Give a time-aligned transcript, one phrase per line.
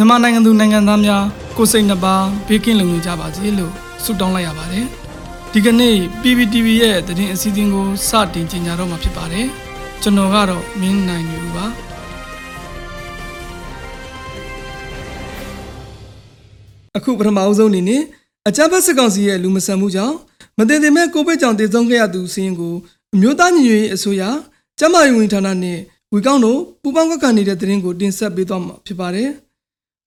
[0.00, 1.24] မြန်မာနိုင်ငံသူနိုင်ငံသားများ
[1.56, 2.14] ကိုယ်စိတ်နှပါ
[2.48, 3.72] ဘေးကင်းလုံခြုံကြပါစေလို့
[4.04, 4.86] ဆုတောင်းလိုက်ရပါတယ်
[5.52, 9.46] ဒီကနေ့ PPTV ရဲ့သတင်းအစီအစဉ်ကိုစတင်ကြညာတော့မှာဖြစ်ပါတယ်
[10.02, 11.66] ကျွန်တော်ကတော့မင်းနိုင်ယူပါ
[16.96, 18.02] အခုပထမအဆုံးအနေနဲ့
[18.48, 20.16] အကြမ်းဖက်စစ်ကောင်စီရဲ့လူမဆန်မှုကြောင့်
[20.58, 22.74] မတင်တင်မဲ့ကိုဗစ်ကြောင့်တည်ဆုံးခဲ့ရသူစီးရင်ကို
[23.14, 24.22] အမျိုးသားညီညွတ်ရေးအစိုးရ
[24.78, 25.78] ကျန်းမာရေးဝန်ကြီးဌာနနဲ့
[26.12, 29.30] ဝီကောင်းတို့ပူးပေါင်းကပ်ကနေတဲ့သတင်းကိုတင်ဆက်ပေးသွားမှာဖြစ်ပါတယ်။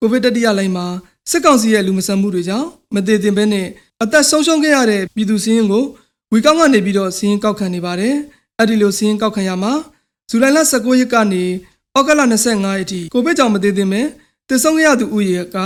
[0.00, 0.86] ကိုဗစ်တတိယလိုင်းမှာ
[1.30, 3.66] စစ်ကောင်စီရဲ့လူမဆန်မှုတွေကြောင့်မတည်တင်ဘဲနဲ့
[4.02, 5.84] အသက်ဆုံးရှုံးခဲ့ရတဲ့ပြည်သူစီးရင်ကို
[6.32, 8.14] ဝီကောင်းကနေပြီးတော့စီးရင်ကောက်ခံနေပါတယ်။
[8.58, 9.72] အဲ့ဒီလိုစီးရင်ကောက်ခံရမှာ
[10.30, 11.44] ဇူလိုင်လ19ရက်ကနေ
[11.96, 14.06] ဩဂတ်လ25ရက်ထိကိုဗစ်ကြောင့်မတည်တင်မဲ့
[14.48, 15.58] တည်ဆုံးခဲ့ရသူဦးရေက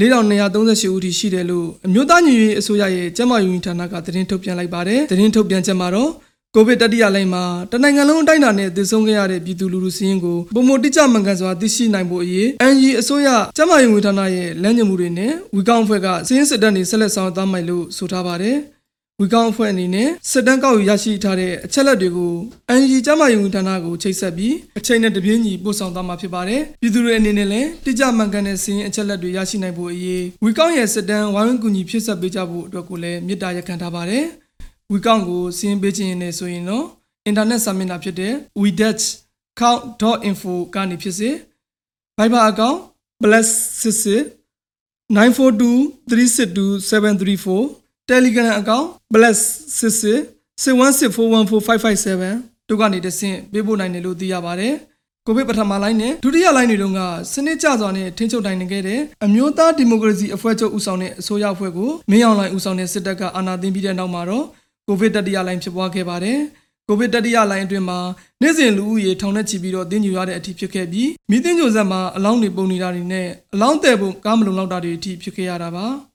[0.00, 6.10] 4238ဦးထိရှိတယ်လို့အမျိုးသားညီညွတ်ရေးအစိုးရရဲ့ကျန်းမာရေးဝန်ကြီးဌာနကသတင်းထုတ်ပြန်လိုက်ပါတယ်။သတင်းထုတ်ပြန်ချက်မှာတော့
[6.56, 18.56] ကိုဗစ်တတိယလိုင်းမှာတနိုင်ငံလုံးအတိုင်းအတာနဲ့သေဆုံးခဲ့ရတဲ့ပြည်သူလူထုစည်းရင်းကိုပုံမတိကျမှန်ကန်စွာသိရှိနိုင်ဖို့အရေး NG အစိုးရကျန်းမာရေးဝန်ကြီးဌာနရဲ့လမ်းညွှန်မှုတွေနဲ့ဝီကောင်းအဖွဲ့ကစည်းရင်းစစ်တပ်နေဆက်လက်ဆောင်ရွက်သွားမယ်လို့ဆိုထားပါတယ်။
[19.20, 22.34] ဝီကောင်းအဖွဲ့အနေနဲ့စစ်တမ်းကောက်ယူရရှိထားတဲ့အချက်လက်တွေကို
[22.78, 34.24] NG ကျန်းမာရေးဝန်ကြီးဌာနကိုချိတ်ဆက်ပြီးအချိန်နဲ့တပြေးညီပို့ဆောင်သွားမှာဖြစ်ပါတယ်။ပြည်သူတွေအနေနဲ့လည်းတိကျမှန်ကန်တဲ့စည်းရင်းအချက်လက်တွေရရှိနိုင်ဖို့အရေးဝီကောင်းရဲ့စစ်တမ်းဝိုင်းဝန်းကူညီဖြစ်ဆက်ပေးကြဖို့အတွက်ကိုလည်းမေတ္တာရက်ခံထားပါတယ်။
[34.92, 36.86] ဝီကောင့်ကိုစင်းပေးခြင်းနဲ့ဆိုရင်တော့
[37.26, 38.32] အင်တာနက်စာမျက်နှာဖြစ်တဲ့
[38.62, 41.30] widget.count.info ကနေဖြစ်စေ
[42.18, 42.78] Viber အကောင့်
[43.22, 44.06] +66
[45.16, 49.14] 942362734 Telegram အကောင့် +66
[50.64, 54.74] 6164145557တို့ကနေတဆင့်ပေးပို့နိုင်တယ်လို့သိရပါတယ်။
[55.26, 57.00] ကိုဗစ်ပထမလိုင်းနဲ့ဒုတိယလိုင်းတွေတုန်းက
[57.32, 64.44] စနစ်ကျစွာနဲ့ထိန်းချုပ်နိုင်နေခဲ့တဲ့အမျိုးသားဒီမိုကရေစီအဖွဲ့ချုပ်ဦးဆောင်တဲ့အစိုးရအဖွဲ့ကိုမင်းအောင်လှိုင်ဦးဆောင်တဲ့စစ်တပ်ကအာဏာသိမ်းပြီးတဲ့နောက်မှာတော့
[64.86, 66.38] ကိုဗစ်တတိယလိုင်းဖြစ်ပွားခဲ့ပါတယ်။
[66.88, 67.98] ကိုဗစ်တတိယလိုင်းအတွင်းမှာ
[68.42, 75.86] နေ့စဉ်လူဦးရေထောင်နဲ့ချီပြီးတော့တင်းညူရတဲ့အထိဖြစ်ခဲ့ပြီးမိသိန်းကြိုဆက်မှာအလောင်းတွေပုံနေတာတွေနဲ့အလောင်းတဲ့ပုံကားမလုံလောက်တာတွေအထိဖြစ်ခဲ့ရတာပါ။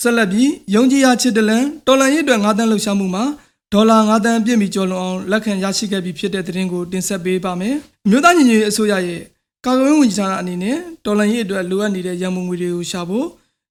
[0.00, 3.24] ဆက်လက်ပြီးယုံကြည်ရာချစ်တလန်တော်လန်ရေးအတွက်9တန်းလှုပ်ရှားမှုမှာ
[3.72, 7.76] ဒေါ်လာ9တန်းပြည့်မီကျော်လွန်အောင်လက်ခံရရှိခဲ့ပြီးဖြစ်တဲ့သတင်းကိုတင်ဆက်ပေးပါမယ်။
[8.10, 9.20] မြို့သားညီညွတ်ရေးအစိုးရရဲ့
[9.66, 13.26] ကာကွယ်ရေးဝန်ကြီးဌာနအနေနဲ့တော်လန်ရေးအတွက်လိုအပ်နေတဲ့ရန်ပုံငွေတွေကိုရှာဖို့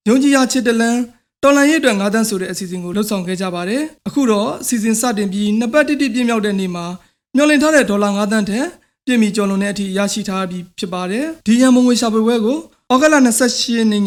[0.07, 0.97] ယုံကြည်ရာချစ်တလန်
[1.43, 6.85] တော်လန်ရေးအတွက်9တန်းဆိုတဲ့အစီအစဉ်ကိုလှုပ်ဆောင်ခဲ့ကြပါတယ်။အခုတော့အစီအစဉ်စတင်ပြီးနှစ်ပတ်တိတိပြည့်မြောက်တဲ့နေ့မှာ
[7.35, 8.67] မျှော်လင့်ထားတဲ့ဒေါ်လာ9တန်းထက်
[9.05, 12.57] ပြည့်မီကျော်လွန်တဲ့အထိရရှိထားပြီးဖြစ်ပါတယ်။ဒီရန်ပုံငွေရှာဖွေပွဲကို
[12.91, 13.15] ဩဂတ်လ
[13.45, 14.05] 28ရက်နေ့ည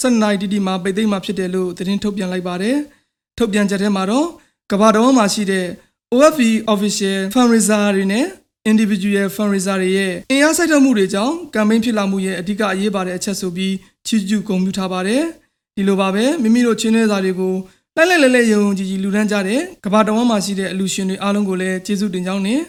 [0.00, 2.76] 7နိုင်တီတီမှာပိတ်သိမ်းမှာဖြစ်တယ်လို့သတင်းထုတ်ပြန်လိုက်ပါတယ်။
[3.38, 4.26] ထုတ်ပြန်ချက်ထဲမှာတော့
[4.70, 5.66] ကမ္ဘာတော်မှာရှိတဲ့
[6.12, 6.40] OFV
[6.72, 8.26] official fundraiser တွေနဲ့
[8.70, 13.74] individual fundraiser တွေရဲ့အင်အားစိုက်ထုတ်မှုတွေကြောင့်ကမ်ပိန်းဖြစ်လာမှုရဲ့အဓိကအရေးပါတဲ့အချက်ဆိုပြီး
[14.06, 15.22] ချီးကျူးဂုဏ်ပြုထားပါတယ်။
[15.76, 17.54] ဒီလိုပါပဲမိမိတို့ချင်းတဲ့စာတွေကို
[17.96, 22.60] လိုက်လိုက်လဲလဲယုံယုံကြည်ကြည်လူဒန်းကြတဲ့ကမ္ဘာတော်မှာရှိတဲ့အလူရှင်တွေအားလုံးကိုလည်းကျေးဇူးတင်ကြောင်းနဲ့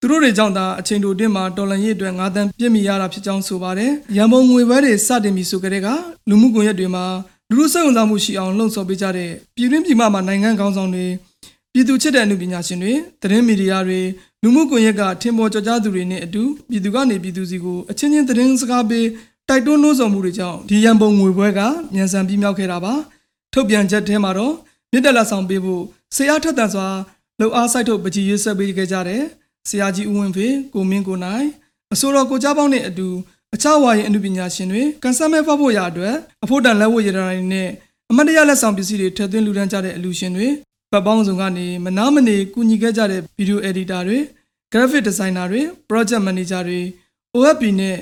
[0.00, 5.88] သူတို့တွေကြောင့်သာအချိန်တိုအတွင်းမှာတော်လန်ရေးအတွက်9တန်းပြည့်မီရတာဖြစ်ကြောင်းဆိုပါတယ်။ရန်ပုံငွေပွဲတွေစတင်ပြီးဆိုကြတဲ့က
[6.28, 7.04] လူမှုကွန်ရက်တွေမှာ
[7.48, 11.06] လူလူစိတ်ဝင်စားမှုရှိအောင်လှုံ့ဆော်ပေးကြတဲ့ပြည်တွင်းပြည်ပမှာနိုင်ငံခေါင်းဆောင်တွေ
[11.78, 14.00] ပြည်သူချစ်တဲ့အမှုပညာရှင်တွေသတင်းမီဒီယာတွေ
[14.42, 19.06] လူမှုကွန်ရက်ကထင်ပေါ်ကျော်ကြားသူတွေနဲ့အတူပြည်သူကနေပြည်သူစီကိုအချင်းချင်းသတင်းစကားပေး
[19.48, 21.60] တိုက်တွန်းနှိုးဆော်မှုတွေကြောင့်ဒီရန်ပုံငွေပွဲက
[21.94, 22.94] မြန်ဆန်ပြီးမြောက်ခဲ့တာပါ။
[23.52, 24.54] ထုတ်ပြန်ချက်ထဲမှာတော့
[24.92, 25.82] မြစ်တက်လက်ဆောင်ပေးဖို့
[26.16, 26.86] ဆရာထက်တန်စွာ
[27.38, 29.22] လှုပ်အားစိုက်ထုတ်ပကြီးရွေးဆက်ပေးခဲ့ကြတယ်။
[29.68, 31.46] ဆရာကြီးဦးဝင်းဖေကိုမင်းကိုနိုင်
[31.92, 33.08] အစိုးရကိုကြားပေါင်းနဲ့အတူ
[33.54, 37.68] အခြားဝါရင်အမှုပညာရှင်တွေကန်ဆယ်မဲ့ဖတ်ဖို့ရအတွက်အဖို့တန်လက်ဝတ်ရတနာတွေနဲ့
[38.10, 40.48] အမတ်တရလက်ဆောင်ပစ္စည်းတွေထည့်သွင်းလူဒန်းကြတဲ့အလူရှင်တွေ
[40.92, 44.18] ပတ်ပေါင်းစုံကနေမနာမနေကူညီခဲ့ကြတဲ့ဗီဒီယိုအက်ဒီတာတွေ
[44.72, 46.80] graphic designer တွေ project manager တွေ
[47.36, 47.98] OFP နဲ့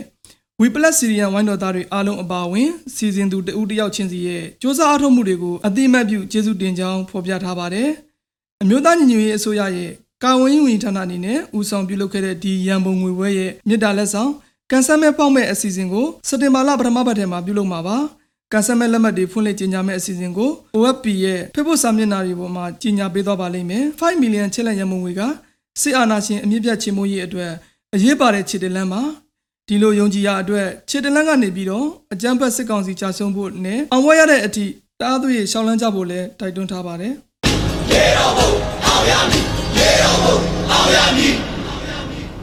[0.61, 7.89] We Plus Syrian ဝိုင်းတော်သားတွေအားလုံးအပါအဝင်စီစဉ်သူတဦးတစ်ယောက်ချင်းစီရဲ့စ조사အားထုတ်မှုတွေကိုအတိအမှတ်ပြုကျေးဇူးတင်ကြောင်းဖော်ပြထားပါတယ်။
[8.63, 9.91] အမျိုးသားညီညွတ်ရေးအစိုးရရဲ့
[10.25, 14.31] ကာဝင်းရေးဝန်ကြီးဌာနအနေနဲ့ဦးဆောင်ပြုလုပ်ခဲ့တဲ့ဒီရန်ပုံငွေပွဲရဲ့မြစ်တာလက်ဆောင်
[14.71, 17.97] ကန်ဆယ်မဲ့ပေါက်မဲ့အစီအစဉ်ကိုစက်တင်ဘာလပထမပတ်ထဲမှာပြုလုပ်မှာပါ။
[18.53, 25.23] ကန်ဆယ်မဲ့လက်မှတ်တွေဖွင့်လှစ်ကြေညာမဲ့အစီအစဉ်ကို OFP ရဲ့ Facebook စာမျက်နှာတွေပေါ်မှာကြေညာပေးသွားပါလိမ့်မယ်။5 million ချစ်လက်ရန်ပုံငွေက
[25.81, 27.51] စစ်အာဏာရှင်အမြင့်ပြတ်ချေမှုရေးအတွက်
[27.95, 29.03] အရေးပါတဲ့ခြေတလန်းမှာ
[29.69, 34.67] ဒီလိုယုံကြည်ရအတွက်ခြေတလန်းကနေပြီးတော့အကြမ်းဖက်စစ်ကောင်စီကြာဆုံးဖို့နဲ့အောင်ပွဲရတဲ့အထိ
[35.01, 37.15] တားသွေးရှောင်းလန်းကြဖို့လည်းတိုက်တွန်းထားပါတယ်
[37.91, 38.51] ရေတော်ဘုံ
[38.87, 39.45] အောင်ရမည်
[39.79, 40.37] ရေတော်ဘုံ
[40.73, 41.56] အောင်ရမည်